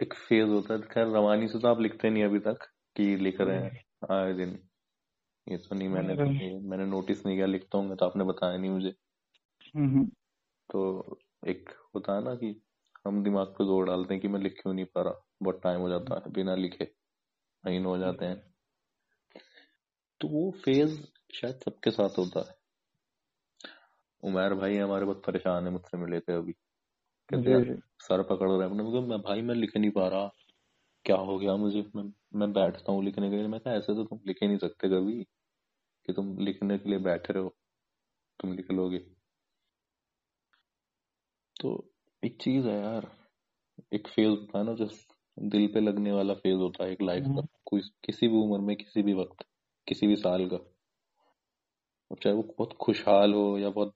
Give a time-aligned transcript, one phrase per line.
[0.00, 3.40] एक फ़ेज़ होता है। खैर रवानी से तो आप लिखते नहीं अभी तक कि लिख
[3.40, 3.70] रहे हैं
[4.12, 4.58] आए दिन।
[5.46, 8.70] ये तो नहीं मैंने ये मैंने नोटिस नहीं किया लिखता हूँ तो आपने बताया नहीं
[8.70, 8.94] मुझे।
[9.74, 10.10] हम्म,
[10.70, 12.48] तो एक होता है ना कि
[13.06, 15.80] हम दिमाग पे ज़ोर डालते हैं कि मैं लिख क्यों नहीं पा रहा। बहुत टाइम
[15.80, 16.92] हो जाता है बिना लिखे
[17.64, 18.42] महीन हो जाते हैं।
[20.20, 20.96] तो वो फ़ेज़
[21.34, 22.58] शायद सबके साथ होता है।
[24.22, 26.54] उमेर भाई हमारे बहुत परेशान है मुझसे मिले थे अभी।
[27.30, 30.30] सर पकड़ रहे हैं। अपने मैं भाई मैं लिख नहीं पा रहा।
[31.04, 31.84] क्या हो गया मुझे?
[31.96, 34.58] मैं, मैं बैठता हूँ लिखने के लिए। मैं कहा ऐसे तो तुम लिख ही नहीं
[34.58, 35.24] सकते कभी
[36.08, 37.56] कि तुम लिखने के लिए बैठे रहो।
[38.40, 38.98] तुम लिख लोगे।
[41.60, 41.92] तो
[42.24, 43.10] एक चीज़ है यार
[43.94, 44.88] एक फ़ेज़ होता है ना जो
[45.38, 48.60] दिल पे लगने वाला फ़ेज़ होता है एक लाइफ का हम्म, कोई किसी भी उम्र
[48.60, 49.44] में किसी भी वक्त
[49.86, 50.58] किसी भी साल का।
[52.22, 53.94] चाहे वो बहुत खुशहाल हो या बहुत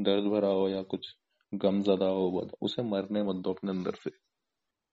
[0.00, 1.16] दर्द भरा हो या कुछ
[1.58, 4.10] गमजदा हो बहुत उसे मरने मत दो अपने अंदर से।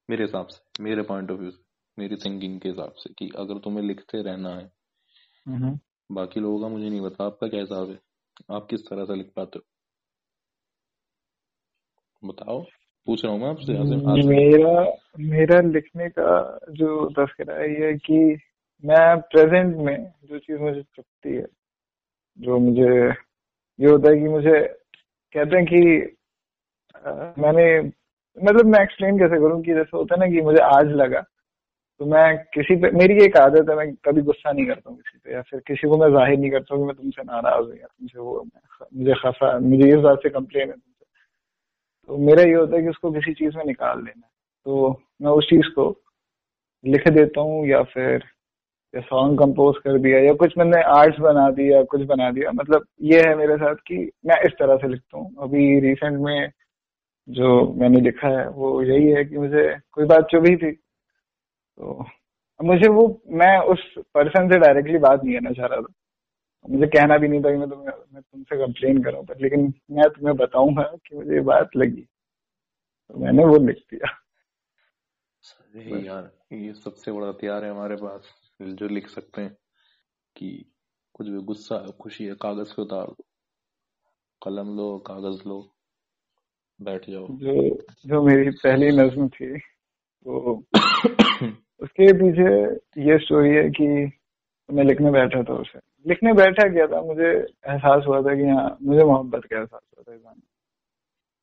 [0.10, 1.64] मेरे हिसाब से मेरे पॉइंट ऑफ़ व्यू से
[2.00, 4.72] मेरी थिंकिंग के हिसाब से कि अगर तुम्हें लिखते रहना है।
[6.12, 8.00] बाकी लोगों का मुझे नहीं पता आपका क्या हिसाब है?
[8.52, 9.66] आप किस तरह से लिख पाते हो?
[12.24, 12.62] बताओ
[13.08, 13.74] पूछ रहा हूँ मैं आपसे
[14.28, 18.40] मेरा मेरा लिखने का जो तस्करा है ये है कि
[18.86, 21.48] मैं प्रेजेंट में जो चीज़ मुझे चुपती है
[22.40, 23.10] जो मुझे
[23.80, 24.68] ये होता है कि मुझे
[25.34, 26.16] कहते हैं कि
[27.04, 27.66] मैंने
[28.38, 31.22] मतलब मैं एक्सप्लेन कैसे करूँ कि जैसे होता है ना कि मुझे आज लगा
[32.00, 35.18] तो मैं किसी पे, मेरी एक आदत है, मैं कभी गुस्सा नहीं करता हूँ किसी
[35.20, 37.76] पे, या फिर किसी को मैं ज़ाहिर नहीं करता हूँ कि मैं तुमसे नाराज़ हूँ,
[37.76, 38.46] या तुमसे वो,
[38.96, 41.06] मुझे खफा, मुझे इस बात से कंप्लेन है तुमसे।
[42.10, 44.28] तो मेरा ये होता है कि उसको किसी चीज़ में निकाल देना
[44.66, 44.90] तो
[45.22, 45.90] मैं उस चीज़ को
[46.86, 48.24] लिख देता हूँ, या फिर,
[48.94, 52.86] या सॉन्ग कंपोज कर दिया, या कुछ मैंने आर्ट्स बना दिया, कुछ बना दिया। मतलब
[53.04, 56.50] ये है मेरे साथ कि मैं इस तरह से लिखता हूँ। अभी रिसेंट में
[57.30, 60.72] जो मैंने लिखा है, वो यही है कि मुझे कोई बात चुभी थी।
[61.78, 62.06] तो
[62.64, 65.94] मुझे वो, मैं उस पर्सन से डायरेक्टली बात नहीं करना चाह रहा था।
[66.70, 70.10] मुझे कहना भी नहीं था कि मैं तुम्हें, मैं तुमसे कंप्लेन करूँ, पर लेकिन मैं
[70.10, 72.02] तुम्हें बताऊँगा कि मुझे ये बात लगी।
[73.08, 74.18] तो मैंने वो लिख दिया।
[76.06, 78.22] यार, ये सबसे बड़ा हथियार है हमारे पास,
[78.62, 79.58] जो लिख सकते हैं
[80.38, 80.66] कि
[81.14, 83.26] कुछ भी गुस्सा, खुशी है, कागज़ पे उतार दो।
[84.46, 85.76] कलम लो, कागज़ लो।
[86.84, 89.56] बैठ जाओ। जो जो मेरी पहली नज्म थी
[90.28, 90.64] वो
[91.82, 92.54] उसके पीछे
[93.02, 93.88] ये स्टोरी है कि
[94.70, 98.78] मैं लिखने बैठा था उसे। लिखने बैठा गया था मुझे एहसास हुआ था कि हाँ
[98.82, 100.42] मुझे मोहब्बत का एहसास हुआ था इस गाने।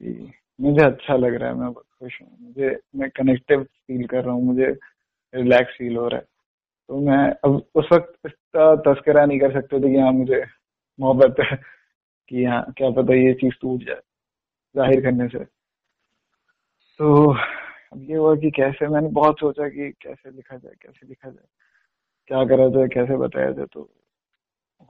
[0.00, 4.24] कि मुझे अच्छा लग रहा है मैं बहुत खुश हूँ। मुझे मैं कनेक्टिव फील कर
[4.24, 4.66] रहा हूँ मुझे
[5.34, 6.26] रिलैक्स फील हो रहा है।
[6.88, 10.44] तो मैं अब उस वक्त इसका तस्करा नहीं कर सकते थे कि हाँ मुझे
[11.00, 11.58] मोहब्बत है।
[12.28, 14.00] कि हाँ क्या पता ये चीज़ टूट जाए।
[14.74, 15.44] ज़ाहिर करने से।
[17.00, 17.32] तो
[17.92, 21.46] अब ये हुआ कि कैसे मैंने बहुत सोचा कि कैसे लिखा जाए कैसे लिखा जाए
[22.30, 23.88] क्या करा जाए कैसे बताया जाए तो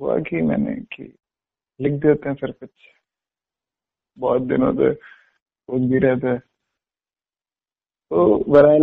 [0.01, 1.13] हुआ कि मैंने कि
[1.81, 2.71] लिख देते हैं फिर कुछ।
[4.19, 8.83] बहुत दिनों से सोच भी रहे थे। तो बहरहाल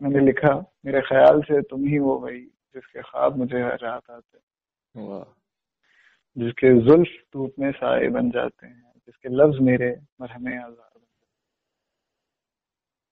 [0.00, 0.54] मैंने लिखा
[0.84, 4.38] मेरे ख्याल से तुम ही हो भाई जिसके ख्वाब मुझे रात आते
[6.36, 10.90] जिसके जुल्फ धूप में साए बन जाते हैं। जिसके लफ्ज मेरे मरहमे आजार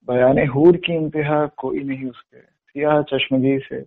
[0.09, 3.81] बयान हूर की इंतहा कोई नहीं उसके सियाह चश्मगी से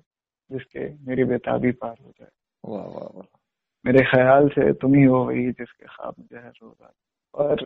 [0.51, 2.29] जिसके मेरी बेताबी पार हो जाए।
[2.65, 3.39] वाह वाह वाह।
[3.85, 7.03] मेरे ख्याल से तुम ही हो वही जिसके ख्वाब मुझे हर रोज आते
[7.33, 7.65] और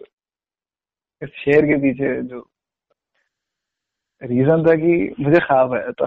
[1.22, 2.50] इस शेर के पीछे जो
[4.22, 6.06] रीजन था कि मुझे ख्वाब आया था।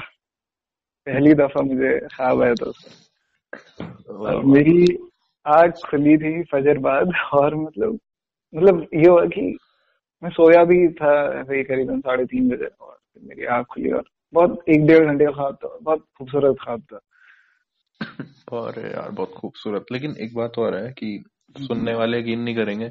[1.07, 2.91] पहली दफ़ा मुझे ख्वाब आया था उसका।
[4.15, 5.09] और मेरी
[5.47, 7.99] आग खुली थी फजर बाद और मतलब
[8.55, 9.57] मतलब ये हुआ कि
[10.23, 14.65] मैं सोया भी था वही करीबन साढ़े तीन बजे और मेरी आग खुली और बहुत
[14.69, 17.01] एक डेढ़ घंटे का ख्वाब था बहुत खूबसूरत ख्वाब था।
[18.53, 21.25] और यार बहुत खूबसूरत। लेकिन एक बात और है कि
[21.59, 22.91] सुनने वाले यकीन नहीं करेंगे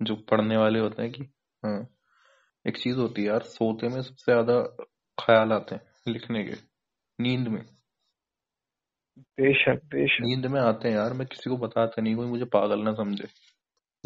[0.00, 1.24] जो पढ़ने वाले होते हैं कि
[1.62, 1.78] हाँ
[2.64, 4.60] एक चीज़ होती है यार सोते में सबसे ज़्यादा
[5.18, 6.54] ख्याल आते हैं लिखने के
[7.18, 7.62] नींद में।
[9.38, 12.82] बेशक बेशक। नींद में आते हैं यार मैं किसी को बताता नहीं कोई मुझे पागल
[12.82, 13.28] ना समझे।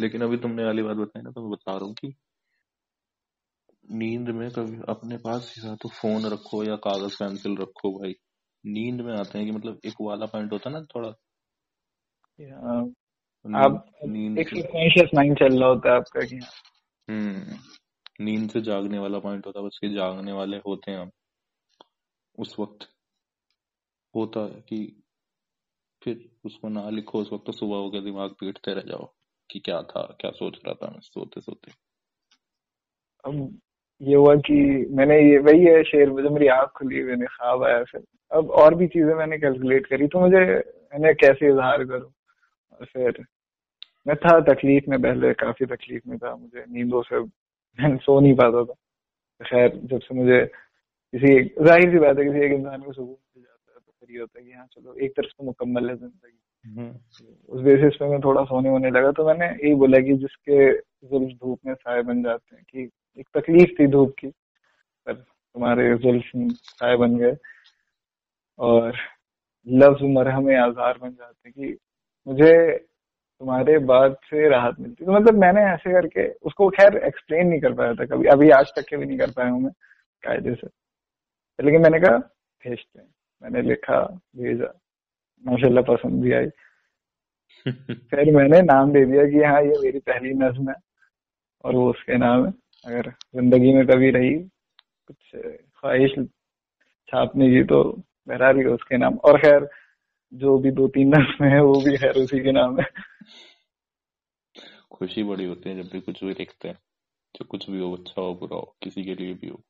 [0.00, 2.14] लेकिन अभी तुमने वाली बात बताई ना तो मैं बता रहा हूँ कि
[3.90, 8.14] नींद में कभी अपने पास या तो फ़ोन रखो या कागज़ पेंसिल रखो भाई।
[8.66, 11.08] नींद में आते हैं कि मतलब एक वाला पॉइंट होता है ना थोड़ा।
[13.46, 14.52] नींद आप नींद एक
[15.14, 16.50] माइंड चल रहा होता है आपका कि हाँ,
[17.08, 17.58] हम्म
[18.24, 21.10] नींद से जागने वाला पॉइंट होता है बस ये जागने वाले होते हैं हम।
[22.38, 22.88] उस वक्त
[24.14, 25.02] होता है कि
[26.02, 29.14] फिर उसको ना लिखो उस वक्त तो सुबह हो गया दिमाग पीटते रह जाओ।
[29.52, 31.72] कि क्या था, क्या सोच रहा था मैं सोते सोते
[33.24, 33.58] अब
[34.00, 34.54] ये हुआ कि
[34.90, 38.74] मैंने ये, वही है शेर, मुझे मेरी आँख खुली मैंने ख्वाब आया फिर। अब और
[38.74, 40.40] भी चीज़ें मैंने कैलकुलेट करी तो मुझे,
[40.92, 42.10] मैंने कैसे इजहार करूँ?
[42.72, 43.24] और फिर
[44.06, 48.34] मैं था तकलीफ़ में, पहले काफ़ी तकलीफ़ में था, मुझे नींदों से मैं सो नहीं
[48.36, 48.74] पाता था।
[49.40, 51.32] खैर, जब से मुझे किसी
[51.64, 54.20] ज़ाहिर सी बात है, किसी एक इंसान को सुकून मिल जाता है तो फिर ये
[54.20, 56.38] होता है कि हाँ चलो, एक तरफ़ से मुकम्मल है ज़िंदगी।
[57.48, 61.38] उस बेसिस पे मैं थोड़ा सोने होने लगा तो मैंने यही बोला कि जिसके जुल्फ
[61.38, 66.24] धूप में साय बन जाते हैं, कि एक तकलीफ़ थी धूप की, पर तुम्हारे जुल्फ
[66.62, 67.36] साय बन गए।
[68.58, 68.96] और
[69.68, 71.78] लफ्ज मरहम आजार बन जाते कि
[72.26, 77.60] मुझे तुम्हारे बाद से राहत मिलती। तो मतलब मैंने ऐसे करके उसको खैर एक्सप्लेन नहीं
[77.60, 79.72] कर पाया था कभी, अभी आज तक के भी नहीं कर पाया हूँ मैं
[80.22, 80.68] कायदे से।
[81.64, 82.16] लेकिन मैंने कहा,
[82.62, 83.08] भेजते हैं।
[83.42, 84.00] मैंने लिखा,
[84.36, 84.81] भेजा।
[85.44, 86.46] माशाल्लाह पसंद भी आई।
[87.66, 90.74] फिर मैंने नाम दे दिया कि हाँ ये मेरी पहली नज्म है
[91.64, 92.52] और वो उसके नाम है।
[92.86, 96.14] अगर ज़िंदगी में कभी रही कुछ ख्वाहिश
[97.08, 97.82] छापने की तो
[98.28, 99.68] बहरहाल उसके नाम। और खैर
[100.32, 102.86] जो भी दो तीन नज्म है वो भी खैर उसी के नाम है।
[104.92, 106.78] खुशी बड़ी होती है जब भी कुछ भी लिखते हैं
[107.34, 109.60] जो कुछ भी हो अच्छा हो बुरा हो किसी के लिए भी हो।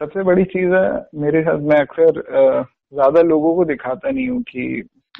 [0.00, 0.86] सबसे बड़ी चीज़ है
[1.22, 2.20] मेरे साथ मैं अक्सर
[2.92, 4.66] ज़्यादा लोगों को दिखाता नहीं हूँ कि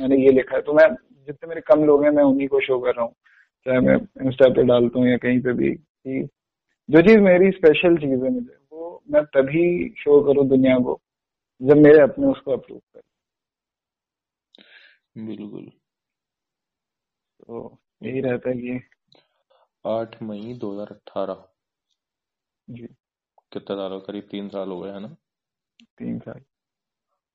[0.01, 0.89] मैंने ये लिखा है। तो मैं
[1.29, 3.15] जितने मेरे कम लोग हैं मैं उन्हीं को शो कर रहा हूँ।
[3.67, 3.97] चाहे मैं
[4.27, 6.23] इंस्टा पे डालता हूँ या कहीं पे भी कि
[6.89, 9.67] जो चीज़ मेरी स्पेशल चीज़ है मुझे वो मैं तभी
[9.99, 11.01] शो करूँ दुनिया को
[11.61, 13.03] जब मेरे अपने उसको अप्रूव कर।
[15.19, 15.73] बिल्कुल।
[17.41, 18.81] तो यही रहता है कि
[19.85, 21.45] आठ मई दो हज़ार अठारह।
[22.69, 22.87] जी।
[23.53, 23.99] कितना साल?
[24.01, 25.17] करीब तीन साल हो गए है ना?
[25.99, 26.41] तीन साल।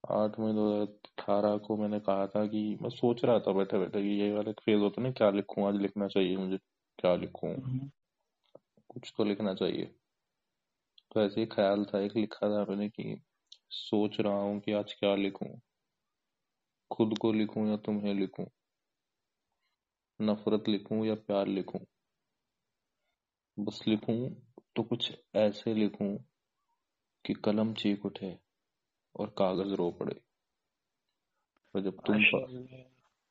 [0.04, 3.80] आठ मई दो हज़ार अठारह को मैंने कहा था कि मैं सोच रहा था बैठे
[3.80, 6.58] बैठे कि ये वाला फ़ेज़ होता ना क्या लिखूं आज लिखना चाहिए मुझे
[7.00, 7.50] क्या लिखूं?
[7.50, 7.90] हम्म।
[8.90, 9.96] कुछ तो लिखना चाहिए।
[11.12, 13.22] तो ऐसे ही ख्याल था एक लिखा था मैंने कि
[13.72, 15.60] सोच रहा हूँ कि आज क्या लिखूं।
[16.92, 18.46] खुद को लिखूं या तुम्हें लिखूं?
[20.20, 21.80] नफरत लिखूं या प्यार लिखूं?
[23.58, 24.30] बस लिखूं
[24.76, 26.18] तो कुछ ऐसे लिखूं
[27.26, 28.47] कि कलम चीख उठे।
[29.18, 30.19] और कागज़ रो पड़े।
[31.75, 32.24] और जब तुम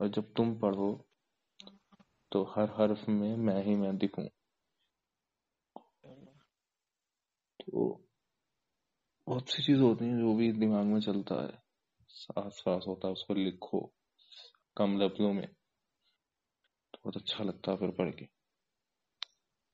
[0.00, 0.92] और जब तुम पढ़ो
[2.32, 4.24] तो हर हर्फ में मैं ही मैं दिखूं।
[7.60, 8.00] तो
[9.26, 11.62] बहुत सी चीज़ होती हैं जो भी दिमाग में चलता है।
[12.08, 13.80] सांस सांस होता है उसको लिखो
[14.76, 18.28] कम लफ्जों में। तो बहुत अच्छा लगता है फिर पढ़ के।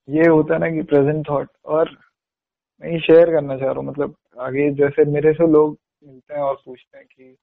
[0.09, 1.91] ये होता है ना कि प्रेजेंट थॉट और
[2.83, 6.63] मैं शेयर करना चाह रहा हूँ मतलब आगे जैसे मेरे से लोग मिलते हैं और
[6.65, 7.37] पूछते हैं कि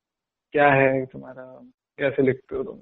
[0.52, 1.62] क्या है तुम्हारा
[2.00, 2.76] कैसे लिखते हो तुम?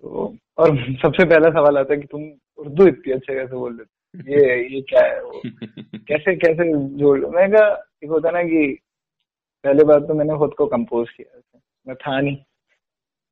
[0.00, 4.02] तो और सबसे पहला सवाल आता है कि तुम उर्दू इतनी अच्छे कैसे बोल लेते
[4.18, 5.42] ये ये क्या है वो?
[5.98, 7.30] कैसे कैसे जोड़ लो?
[7.30, 8.78] मैंने कहा एक होता ना कि
[9.64, 12.36] पहले बार तो मैंने खुद को कंपोज किया मैं था नहीं।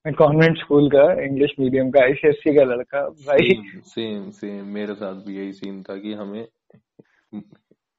[0.07, 5.15] मैं कॉन्वेंट स्कूल का इंग्लिश मीडियम का आईसीएससी का लड़का। भाई सेम सेम मेरे साथ
[5.15, 6.49] भी यही सीन था कि हमें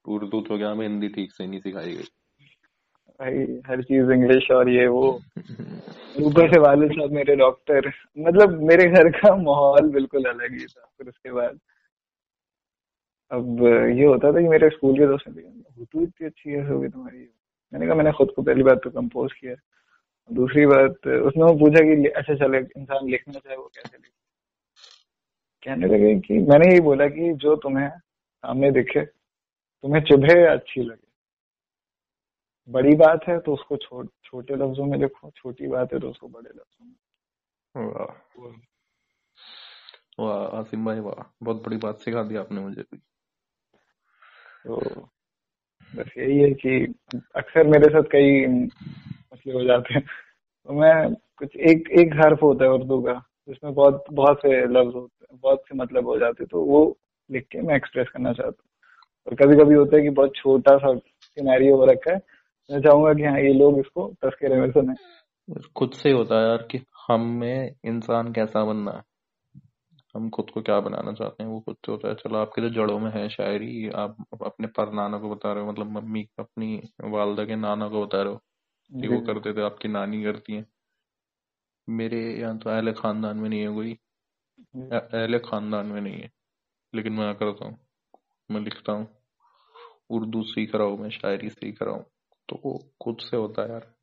[0.08, 2.04] उर्दू तो क्या हमें हिंदी ठीक से नहीं सिखाई गई।
[3.22, 5.08] भाई, हर चीज़ इंग्लिश और ये वो।
[6.22, 10.82] ऊपर से वालिद साहब मेरे डॉक्टर मतलब मेरे घर का माहौल बिल्कुल अलग ही था।
[10.98, 11.60] फिर उसके बाद
[13.32, 13.64] अब
[14.00, 15.42] ये होता था कि मेरे स्कूल के दोस्त ने
[15.80, 17.30] हुतू इतनी अच्छी कैसे होगी तुम्हारी।
[17.74, 19.56] मैंने कहा, मैंने खुद को पहली बात तो कंपोज किया
[20.32, 24.12] दूसरी बात, उसने वो पूछा कि अच्छा चले, इंसान लिखना चाहे वो कैसे लिखे?
[25.64, 29.06] कहने लगे कि, मैंने यही बोला कि जो तुम्हें सामने दिखे,
[29.84, 31.11] तुम्हें चुभे अच्छी लगे।
[32.70, 36.28] बड़ी बात है तो उसको छो, छोटे लफ्जों में लिखो छोटी बात है तो उसको
[36.28, 36.96] बड़े लफ्जों में
[37.88, 38.60] वाह।
[40.20, 42.98] वाह आसिम भाई वाह। बहुत बड़ी बात सिखा दी आपने मुझे भी।
[44.66, 44.76] तो
[45.96, 46.94] बस यही है कि
[47.36, 52.66] अक्सर मेरे साथ कई मसले हो जाते हैं। तो मैं कुछ एक एक हर्फ होता
[52.66, 53.14] है उर्दू का
[53.48, 56.98] जिसमें बहुत बहुत से लफ्ज होते हैं बहुत से मतलब हो जाते हैं तो वो
[57.30, 58.70] लिख के मैं एक्सप्रेस करना चाहता हूँ।
[59.28, 62.20] और कभी कभी होता है कि बहुत छोटा सा सिनेरियो हो रखा है
[62.72, 64.94] मैं चाहूँगा कि हाँ ये लोग इसको तस्करे में सुने
[65.76, 69.04] खुद से होता है यार कि हम में इंसान कैसा बनना है।
[70.16, 72.70] हम खुद को क्या बनाना चाहते हैं वो खुद से होता है। चलो आपके जो
[72.70, 76.82] जड़ों में है शायरी आप अपने पर नाना को बता रहे हो मतलब मम्मी अपनी
[77.04, 78.42] वालदा के नाना को बता रहे हो
[78.92, 80.66] कि वो करते थे आपकी नानी करती है।
[81.90, 83.98] मेरे यहाँ तो अहले खानदान में नहीं है कोई।
[84.92, 86.30] अहले खानदान में नहीं है।
[86.96, 87.78] लेकिन मैं करता हूँ?
[88.52, 89.08] मैं लिखता हूँ।
[90.10, 92.06] उर्दू सीख रहा हूँ मैं शायरी सीख रहा हूँ।
[92.52, 93.94] तो वो खुद से होता है यार।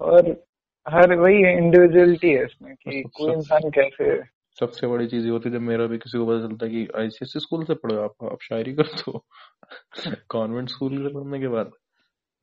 [0.00, 0.44] और
[0.88, 4.22] हर वही है इंडिविजुअलिटी है इसमें कि कोई इंसान कैसे
[4.60, 6.88] सबसे बड़ी चीज़ ये होती है जब मेरा भी किसी को पता चलता है कि
[6.96, 9.24] आईसीएससी स्कूल से पढ़ो आप आप शायरी कर दो।
[10.28, 11.72] कॉन्वेंट स्कूल से पढ़ने के बाद।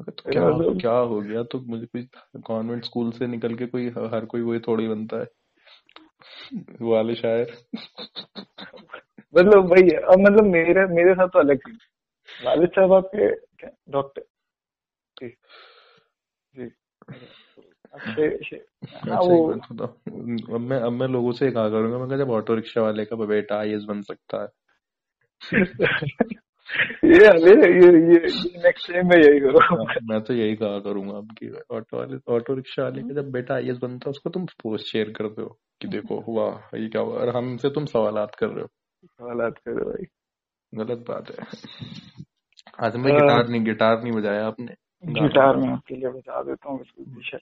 [0.01, 1.43] तो क्या क्या हो गया?
[1.43, 2.07] तो मुझे कोई
[2.41, 5.25] कॉन्वेंट स्कूल से निकल के कोई हर कोई वही थोड़ी बनता है।
[6.81, 7.57] वो वाले शायर।
[9.37, 11.77] मतलब है। अब मतलब मेरे मेरे साथ तो अलग थी
[12.45, 13.35] वालिद साहब आपके
[13.91, 14.23] डॉक्टर
[15.21, 15.29] जी।
[16.53, 16.65] जी।
[17.95, 22.07] आपसे हाँ अच्छा वो बात बताओ। अब मैं अब मैं लोगों से कहा करूँगा मैं
[22.09, 24.47] कहा जब ऑटो रिक्शा वाले का बेटा आईएएस बन सकता है।
[27.05, 28.17] ये अरे ये ये
[28.63, 32.35] नेक्स्ट टाइम मैं यही करूँ हाँ, मैं तो यही कहा करूँगा अब कि ऑटो वाले
[32.35, 35.59] ऑटो रिक्शा वाले का जब बेटा आईएएस बनता है उसको तुम पोस्ट शेयर करते हो
[35.81, 38.67] कि देखो वाह ये क्या हुआ और हमसे तुम सवालात कर रहे हो।
[39.07, 40.05] सवाल करो भाई।
[40.75, 41.45] गलत बात है।
[42.85, 46.77] आज मैं गिटार नहीं गिटार नहीं बजाया आपने। गिटार मैं आपके लिए बता देता हूँ
[46.77, 47.41] बिल्कुल बेशक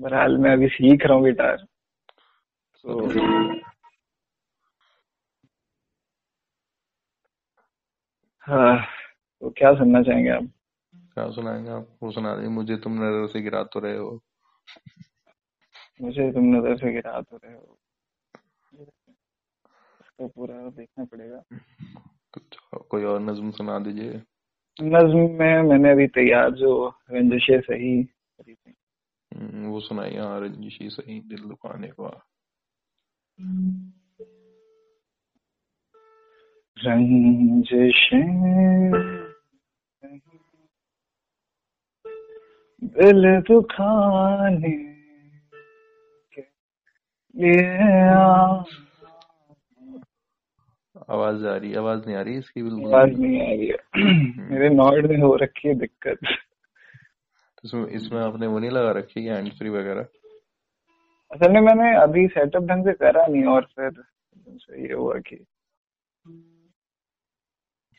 [0.00, 1.56] बहरहाल मैं अभी सीख रहा हूँ गिटार।
[2.84, 3.08] तो
[8.46, 8.76] हाँ
[9.42, 10.48] तो क्या सुनना चाहेंगे आप?
[11.14, 11.88] क्या सुनाएँगे आप?
[12.02, 14.20] वो सुना दीजिए मुझे तुम नज़र से गिरा तो रहे हो।
[16.02, 17.78] मुझे तुम नज़र से गिरा तो रहे हो।
[20.00, 21.42] इसको पूरा देखना पड़ेगा।
[22.34, 24.22] तो कोई और नज्म सुना दीजिए।
[24.82, 28.74] नज्म में मैंने अभी तैयार जो रंजिशें सही करी थी।
[29.36, 32.26] हम्म, वो सुनाई हाँ रंजिशी सही दिल दुखाने का।
[36.84, 38.20] रंजिशें
[42.84, 44.94] दिल दुखाने
[46.34, 48.62] के लिए आ-
[51.10, 54.68] आवाज़ आ रही आवाज़ नहीं आ रही इसकी बिल्कुल। आवाज़ नहीं आ रही है। मेरे
[54.74, 59.34] नॉर्ड में हो रखी है दिक्कत। तो इसमें इसमें आपने वो नहीं लगा रखी है
[59.34, 60.06] हैंड फ्री वगैरह?
[61.30, 64.02] असल में मैंने अभी सेटअप ढंग से करा नहीं और फिर
[64.78, 65.36] ये हुआ कि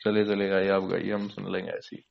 [0.00, 2.02] चले चले गाइए आप गाइए हम सुन लेंगे ऐसी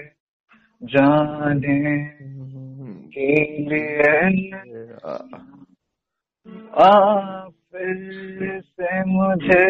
[0.81, 1.95] जाने
[3.15, 3.35] के
[3.69, 4.51] लिए
[6.77, 6.91] आ
[7.49, 9.69] फिर से मुझे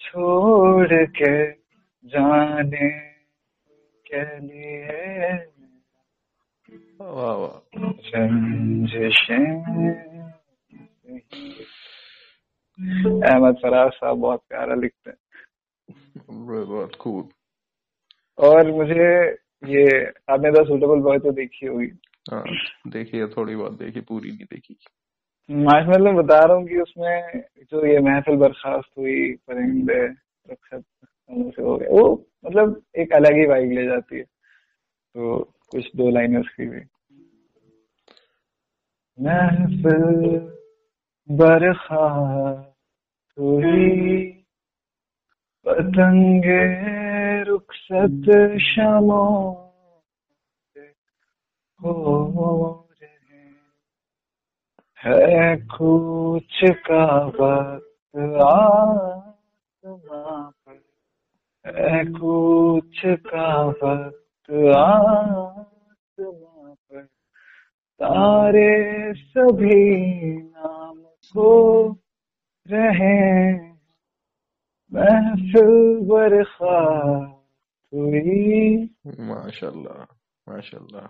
[0.00, 1.34] छोड़ के
[2.04, 3.05] जाने
[4.12, 5.46] के लिए
[7.00, 7.62] वाह वाह
[13.30, 15.18] अहमद फराज साहब बहुत प्यारा लिखते हैं।
[16.66, 17.30] बहुत खूब।
[18.38, 19.30] और मुझे
[19.72, 21.88] ये आपने द सुटेबल बॉय तो देखी होगी।
[22.32, 22.44] हाँ
[22.86, 24.76] देखिए थोड़ी बहुत देखी पूरी नहीं देखी।
[25.50, 30.08] माशमल में बता रहा हूँ कि उसमें जो ये महफिल बर्खास्त हुई परिंदे
[31.26, 34.24] खामोश हो गए वो मतलब एक अलग ही वाइब ले जाती है।
[35.14, 36.80] तो कुछ दो लाइनें उसकी भी।
[39.20, 40.52] महफिल
[41.30, 42.74] बरखास्त
[43.38, 44.32] हुई
[45.64, 49.70] पतंगे रुखसत शमों
[50.74, 50.94] से
[51.82, 53.38] हो रहे
[54.98, 60.50] है। कुछ का वक्त आसमां
[61.68, 67.04] कुछ का वक्त आसमां पर।
[68.02, 71.88] तारे सभी नाम को
[72.70, 73.52] रहे।
[74.92, 76.86] महफिल बरखा
[77.94, 80.02] हुई। माशाल्लाह
[80.54, 81.06] माशाल्लाह।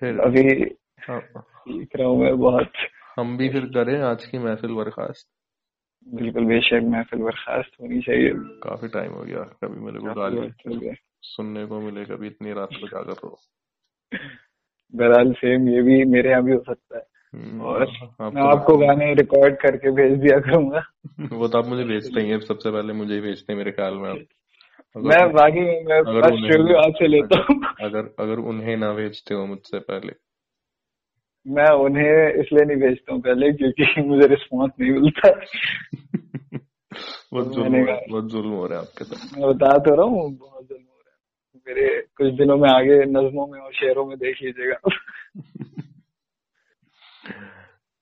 [0.00, 0.76] फिर अभी
[1.08, 2.72] हाँ, सीख रहा हूँ मैं बहुत।
[3.18, 5.28] हम भी फिर करें आज की महफिल बर्खास्त।
[6.08, 11.66] बिल्कुल बेशक महफिल बर्खास्त होनी चाहिए। काफ़ी टाइम हो गया कभी मेरे को गाली सुनने
[11.66, 13.40] को मिले कभी इतनी रात को जाकर रहो
[14.94, 17.02] बहरहाल सेम ये भी मेरे यहाँ भी हो सकता है।
[17.34, 17.82] हम्म, और
[18.20, 20.82] आप मैं आपको गाने रिकॉर्ड करके भेज दिया करूँगा।
[21.32, 24.10] वो तो आप मुझे भेजते ही सबसे पहले मुझे ही भेजते हैं मेरे ख्याल में
[24.10, 24.18] आप।
[24.96, 30.12] मैं बाकी मैं शुरू आपसे लेता हूँ। अगर अगर उन्हें ना भेजते हो मुझसे पहले।
[31.46, 35.30] मैं उन्हें इसलिए नहीं भेजता हूँ पहले क्योंकि मुझे रिस्पॉन्स नहीं मिलता।
[37.32, 39.94] बहुत जुल्म हो रहा है बहुत जुल्म हो रहा है आपके साथ। मैं बता तो
[39.94, 43.72] रहा हूँ बहुत जुल्म हो रहा है। मेरे कुछ दिनों में आगे नज्मों में और
[43.72, 44.78] शेरों में देख लीजिएगा।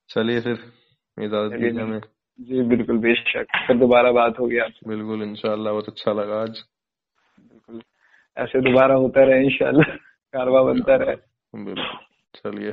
[0.08, 0.58] चलिए फिर
[1.24, 2.00] इजाज़त दीजिए हमें।
[2.40, 6.62] जी बिल्कुल बेशक। फिर दोबारा बात होगी आपसे। बिल्कुल इंशाल्लाह बहुत अच्छा लगा आज।
[7.40, 7.82] बिल्कुल।
[8.36, 9.96] ऐसे दोबारा होता रहे इंशाल्लाह
[10.34, 11.16] कारवा बनता रहे।
[11.64, 11.98] बिल्कुल
[12.34, 12.72] चलिए।